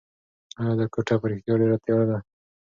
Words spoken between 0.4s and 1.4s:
ایا دا کوټه په